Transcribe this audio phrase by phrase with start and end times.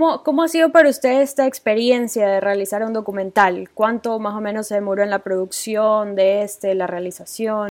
[0.00, 3.68] ¿Cómo, ¿Cómo, ha sido para usted esta experiencia de realizar un documental?
[3.74, 7.68] ¿Cuánto más o menos se demoró en la producción de este, la realización?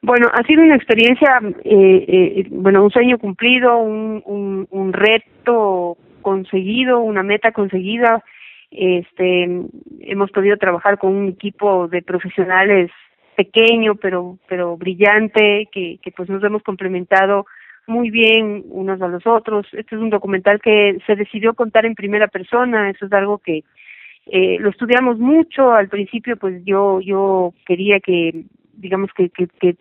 [0.00, 5.98] Bueno, ha sido una experiencia, eh, eh, bueno, un sueño cumplido, un, un, un reto
[6.22, 8.24] conseguido, una meta conseguida.
[8.70, 9.42] Este,
[10.00, 12.90] hemos podido trabajar con un equipo de profesionales
[13.36, 17.44] pequeño pero pero brillante que, que pues nos hemos complementado
[17.90, 19.66] muy bien unos a los otros.
[19.72, 23.64] Este es un documental que se decidió contar en primera persona, eso es algo que
[24.26, 25.72] eh, lo estudiamos mucho.
[25.72, 28.44] Al principio, pues yo yo quería que,
[28.74, 29.76] digamos que, que, que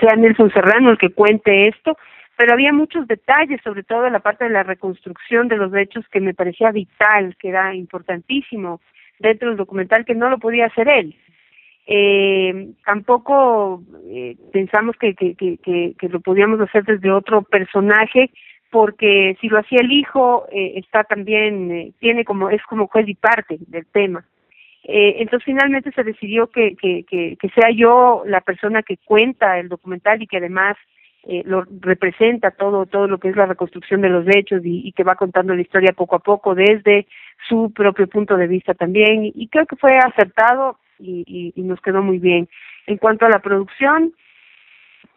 [0.00, 1.96] sea Nelson Serrano el que cuente esto,
[2.36, 6.06] pero había muchos detalles, sobre todo en la parte de la reconstrucción de los hechos
[6.08, 8.80] que me parecía vital, que era importantísimo
[9.18, 11.14] dentro del documental, que no lo podía hacer él.
[11.86, 15.58] Eh, tampoco eh, pensamos que, que, que,
[15.98, 18.30] que, lo podíamos hacer desde otro personaje,
[18.70, 23.08] porque si lo hacía el hijo, eh, está también, eh, tiene como, es como juez
[23.08, 24.24] y parte del tema.
[24.84, 29.58] Eh, entonces finalmente se decidió que, que, que, que sea yo la persona que cuenta
[29.58, 30.76] el documental y que además
[31.26, 34.92] eh, lo representa todo todo lo que es la reconstrucción de los hechos y, y,
[34.92, 37.06] que va contando la historia poco a poco desde
[37.48, 41.80] su propio punto de vista también y, creo que fue acertado y, y, y, nos
[41.80, 42.48] quedó muy bien.
[42.86, 44.14] En cuanto a la producción,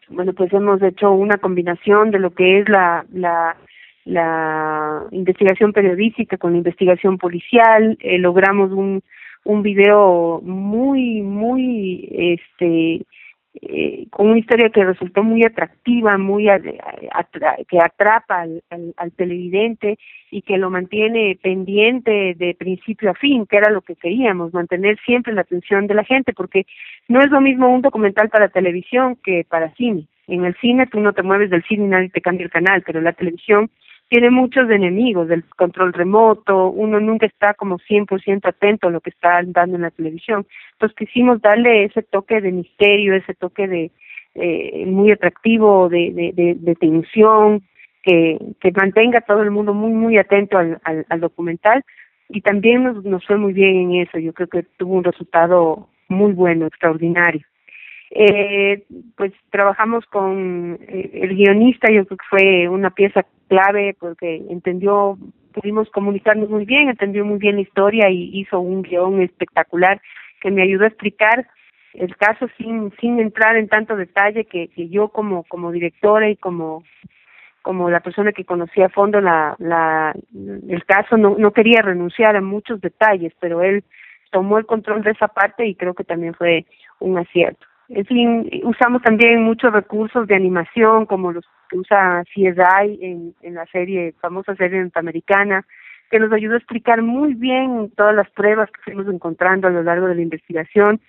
[0.10, 3.56] bueno, pues hemos hecho una combinación de lo que es la, la,
[4.06, 9.02] la investigación periodística con la investigación policial, eh, logramos un,
[9.46, 13.06] un video muy, muy, este,
[13.62, 18.64] eh, con una historia que resultó muy atractiva, muy atra que atrapa al,
[18.98, 20.00] al, televidente
[20.32, 24.98] y que lo mantiene pendiente de principio a fin, que era lo que queríamos, mantener
[25.06, 26.66] siempre la atención de la gente, porque
[27.08, 30.08] no es lo mismo un documental para televisión que para cine.
[30.28, 32.82] En el cine tú no te mueves del cine y nadie te cambia el canal,
[32.86, 33.70] pero la televisión
[34.14, 39.10] tiene muchos enemigos, del control remoto, uno nunca está como 100% atento a lo que
[39.10, 40.46] está dando en la televisión.
[40.74, 43.90] Entonces quisimos darle ese toque de misterio, ese toque de
[44.36, 47.64] eh, muy atractivo, de, de, de, de tensión,
[48.04, 51.84] que, que mantenga a todo el mundo muy, muy atento al, al, al documental.
[52.30, 56.34] Y también nos, fue muy bien en eso, yo creo que tuvo un resultado muy
[56.34, 57.42] bueno, extraordinario.
[58.12, 58.84] Eh,
[59.18, 65.18] pues trabajamos con eh, el guionista, yo creo que fue una pieza clave porque entendió,
[65.54, 70.02] pudimos comunicarnos muy bien, entendió muy bien la historia y hizo un guion espectacular
[70.42, 71.48] que me ayudó a explicar
[71.94, 76.36] el caso sin sin entrar en tanto detalle que, que yo como como directora y
[76.36, 76.84] como
[77.62, 82.36] como la persona que conocía a fondo la la el caso no no quería renunciar
[82.36, 83.84] a muchos detalles pero él
[84.34, 86.66] tomó el control de esa parte y creo que también fue
[87.00, 87.66] un acierto.
[87.88, 93.56] En fin, usamos también muchos recursos de animación, como los que usa CSI en, en
[93.56, 95.66] la serie, famosa serie norteamericana,
[96.12, 99.82] que nos ayudó a explicar muy bien todas las pruebas que fuimos encontrando a lo
[99.82, 101.02] largo de la investigación.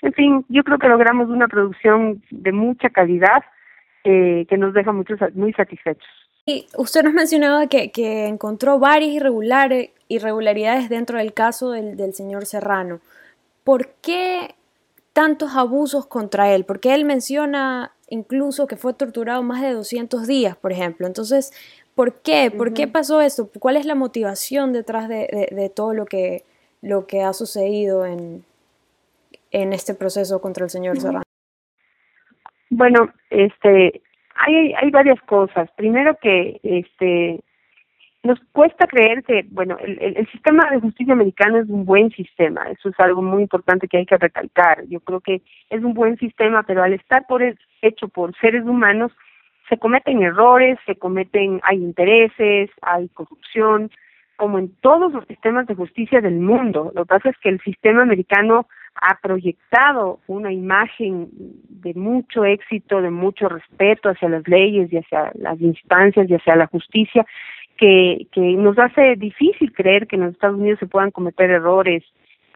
[0.00, 3.42] En fin, yo creo que logramos una producción de mucha calidad
[4.04, 6.08] eh, que nos deja muchos, muy satisfechos.
[6.46, 9.12] Y usted nos mencionaba que, que encontró varias
[10.08, 13.00] irregularidades dentro del caso del, del señor Serrano.
[13.64, 14.54] ¿Por qué
[15.12, 20.54] tantos abusos contra él, porque él menciona incluso que fue torturado más de 200 días,
[20.54, 21.06] por ejemplo.
[21.06, 21.50] Entonces,
[21.94, 22.50] ¿por qué?
[22.50, 22.74] ¿Por uh -huh.
[22.74, 23.48] qué pasó esto?
[23.58, 26.44] ¿Cuál es la motivación detrás de, de, de, todo lo que,
[26.82, 28.44] lo que ha sucedido en,
[29.50, 31.02] en este proceso contra el señor uh -huh.
[31.02, 31.22] Serrano?
[32.68, 34.02] Bueno, este,
[34.34, 35.70] hay, hay varias cosas.
[35.76, 37.40] Primero que, este,
[38.22, 42.68] nos cuesta creer que, bueno, el, el, sistema de justicia americano es un buen sistema,
[42.70, 44.84] eso es algo muy importante que hay que recalcar.
[44.88, 49.10] Yo creo que es un buen sistema, pero al estar por hecho por seres humanos,
[49.68, 53.90] se cometen errores, se cometen, hay intereses, hay corrupción,
[54.36, 56.92] como en todos los sistemas de justicia del mundo.
[56.94, 63.00] Lo que pasa es que el sistema americano ha proyectado una imagen de mucho éxito,
[63.00, 67.24] de mucho respeto hacia las leyes y hacia las instancias y hacia la justicia,
[67.82, 72.04] que, que nos hace difícil creer que en los Estados Unidos se puedan cometer errores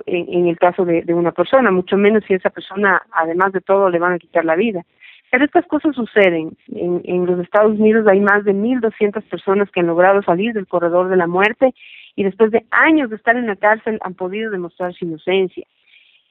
[0.07, 3.99] en, el caso de, una persona, mucho menos si esa persona, además de todo, le
[3.99, 4.85] van a quitar la vida.
[5.33, 6.57] Pero estas cosas suceden.
[6.73, 10.69] En, en los Estados Unidos hay más de 1.200 personas que han logrado salir del
[10.69, 11.75] corredor de la muerte
[12.15, 15.67] y después de años de estar en la cárcel han podido demostrar su inocencia.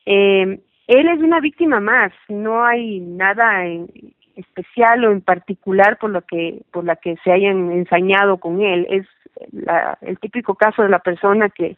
[0.05, 3.89] Eh, él es una víctima más, no hay nada en,
[4.35, 8.85] especial o en particular por lo que por la que se hayan ensañado con él
[8.89, 9.07] es
[9.51, 11.77] la, el típico caso de la persona que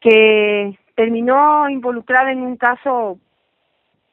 [0.00, 3.18] que terminó involucrada en un caso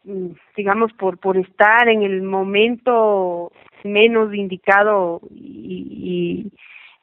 [0.03, 3.51] mm, digamos por por estar en el momento
[3.83, 6.51] menos indicado y, y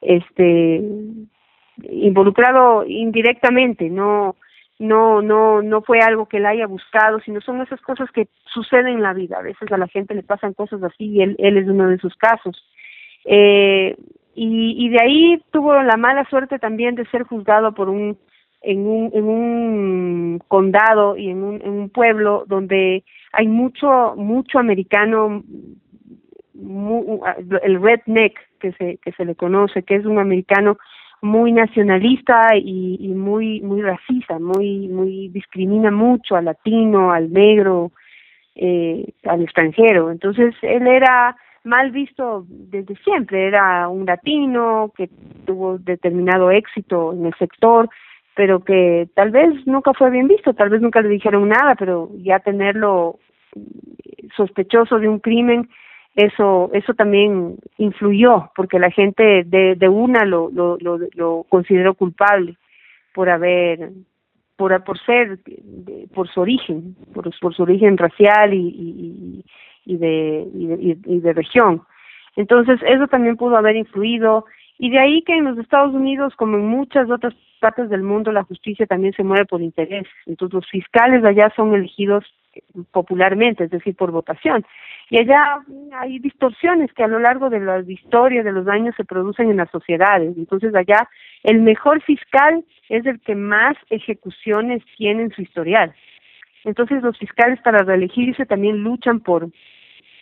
[0.01, 0.81] este
[1.83, 4.35] involucrado indirectamente, no
[4.79, 8.87] no no no fue algo que él haya buscado, sino son esas cosas que suceden
[8.87, 9.37] en la vida.
[9.39, 11.95] A veces a la gente le pasan cosas así y él él es uno de
[11.95, 12.63] esos casos.
[13.25, 13.95] Eh,
[14.35, 18.17] y, y de ahí tuvo la mala suerte también de ser juzgado por un
[18.61, 24.59] en un, en un condado y en un, en un pueblo donde hay mucho mucho
[24.59, 25.43] americano
[26.55, 30.77] el redneck que se que se le conoce que es un americano
[31.27, 37.91] muy nacionalista y, y muy muy racista muy muy discrimina mucho al latino al negro
[38.55, 40.09] eh, al extranjero.
[40.09, 43.47] Entonces él era mal visto desde siempre.
[43.47, 45.09] Era un latino que
[45.45, 47.89] tuvo determinado éxito en el sector
[48.37, 52.11] pero que tal vez nunca fue bien visto, tal vez nunca le dijeron nada, pero
[52.17, 53.17] ya tenerlo
[54.35, 55.67] sospechoso de un crimen,
[56.17, 62.57] eso eso también influyó, porque la gente de, de una lo, lo, lo, consideró culpable
[63.13, 63.91] por haber
[64.57, 65.39] por, por ser
[66.13, 69.45] por su origen por, por su origen racial y, y,
[69.85, 71.83] y de, y de y de región
[72.35, 74.45] entonces eso también pudo haber influido
[74.79, 78.31] y de ahí que en los Estados Unidos, como en muchas otras partes del mundo,
[78.31, 80.05] la justicia también se mueve por interés.
[80.25, 82.23] Entonces los fiscales allá son elegidos
[82.91, 84.65] popularmente, es decir, por votación.
[85.09, 85.59] Y allá
[85.99, 89.57] hay distorsiones que a lo largo de la historia de los años se producen en
[89.57, 90.35] las sociedades.
[90.37, 91.09] Entonces allá
[91.43, 95.93] el mejor fiscal es el que más ejecuciones tiene en su historial.
[96.63, 99.49] Entonces los fiscales para reelegirse también luchan por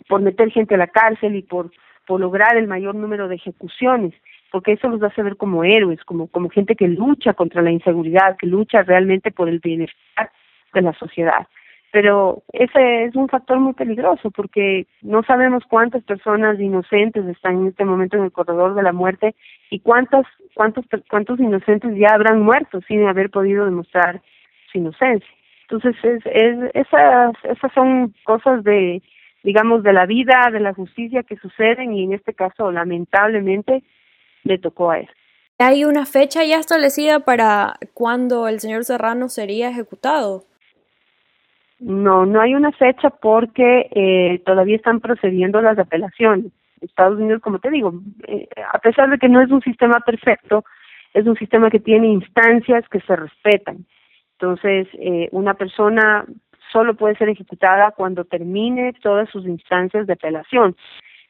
[0.08, 1.72] por meter gente a la cárcel y por
[2.06, 4.14] por lograr el mayor número de ejecuciones
[4.56, 8.38] porque eso los hace ver como héroes, como, como gente que lucha contra la inseguridad,
[8.38, 10.32] que lucha realmente por el bienestar
[10.74, 11.48] de la sociedad.
[11.96, 17.68] Pero ese es un factor muy peligroso porque no sabemos cuántas personas inocentes están en
[17.68, 19.34] este momento en el corredor de la muerte
[19.70, 20.26] y cuántos,
[20.56, 24.22] cuántos, cuántos inocentes ya habrán muerto sin haber podido demostrar
[24.70, 25.30] su inocencia.
[25.70, 29.02] Entonces, es, es, esas, esas son cosas de,
[29.44, 33.84] digamos, de la vida, de la justicia que suceden y en este caso, lamentablemente,
[34.44, 35.10] le tocó a él.
[35.60, 40.44] ¿Hay una fecha ya establecida para cuándo el señor Serrano sería ejecutado?
[41.80, 46.52] No, no hay una fecha porque eh, todavía están procediendo las apelaciones.
[46.82, 47.94] Estados Unidos, como te digo,
[48.28, 50.64] eh, a pesar de que no es un sistema perfecto,
[51.14, 53.86] es un sistema que tiene instancias que se respetan.
[54.34, 56.26] Entonces, eh, una persona
[56.72, 60.76] solo puede ser ejecutada cuando termine todas sus instancias de apelación.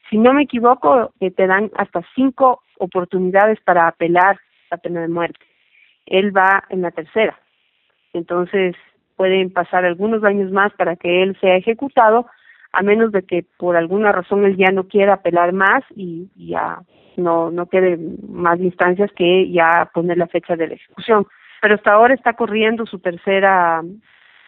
[0.10, 4.40] Si no me equivoco, eh, te dan hasta cinco oportunidades para apelar
[4.72, 5.40] la pena de muerte.
[6.06, 7.40] Él va en la tercera.
[8.14, 8.76] Entonces,
[9.16, 12.28] pueden pasar algunos años más para que él sea ejecutado,
[12.72, 16.80] a menos de que por alguna razón él ya no quiera apelar más y, ya
[17.18, 17.98] no no quede
[18.28, 21.26] más instancias que ya poner la fecha de la ejecución.
[21.62, 23.82] Pero hasta ahora está corriendo su tercera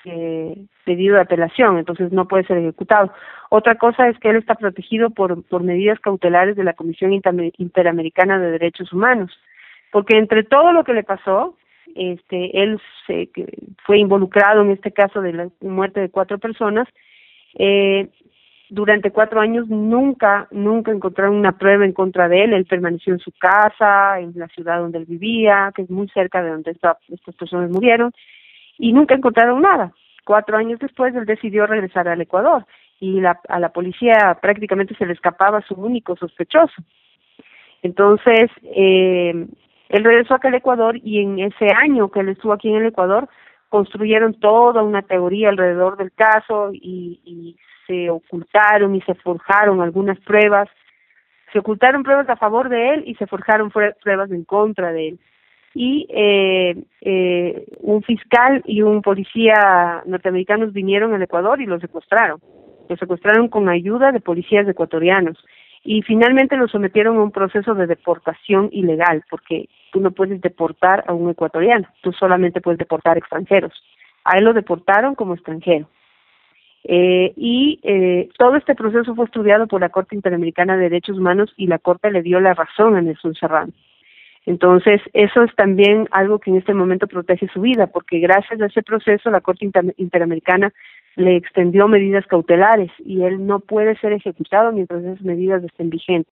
[0.04, 0.56] eh,
[0.86, 3.12] pedido de apelación, entonces no puede ser ejecutado.
[3.50, 8.40] Otra cosa es que él está protegido por, por medidas cautelares de la Comisión Interamericana
[8.40, 9.32] de Derechos Humanos,
[9.92, 11.56] porque entre todo lo que le pasó,
[11.96, 13.30] este, él se,
[13.86, 16.88] fue involucrado en este caso de la muerte de cuatro personas,
[17.58, 18.10] eh,
[18.70, 22.54] durante cuatro años nunca, nunca encontraron una prueba en contra de él.
[22.54, 26.44] Él permaneció en su casa, en la ciudad donde él vivía, que es muy cerca
[26.44, 28.12] de donde estas personas murieron,
[28.78, 29.94] y nunca encontraron nada.
[30.26, 32.66] Cuatro años después él decidió regresar al Ecuador
[33.00, 36.84] y la, a la policía prácticamente se le escapaba su único sospechoso.
[37.84, 39.48] Entonces, eh,
[39.90, 42.88] él regresó acá al Ecuador y en ese año que él estuvo aquí en el
[42.88, 43.28] Ecuador,
[43.70, 50.20] construyeron toda una teoría alrededor del caso y, y se ocultaron y se forjaron algunas
[50.20, 50.70] pruebas.
[51.52, 55.20] Se ocultaron pruebas a favor de él y se forjaron pruebas en contra de él
[55.78, 62.42] y eh, eh, un fiscal y un policía norteamericanos vinieron al Ecuador y lo secuestraron.
[62.90, 65.38] Lo secuestraron con ayuda de policías ecuatorianos
[65.88, 71.06] y finalmente lo sometieron a un proceso de deportación ilegal porque tú no puedes deportar
[71.08, 73.72] a un ecuatoriano, tú solamente puedes deportar extranjeros.
[74.26, 75.88] A él lo deportaron como extranjero.
[76.84, 81.54] Eh, y eh, todo este proceso fue estudiado por la Corte Interamericana de Derechos Humanos
[81.56, 83.72] y la Corte le dio la razón a Nelson Serrano.
[84.46, 88.66] Entonces, eso es también algo que en este momento protege su vida, porque gracias a
[88.66, 90.74] ese proceso la Corte Interamericana
[91.18, 96.34] le extendió medidas cautelares y él no puede ser ejecutado mientras esas medidas estén vigentes.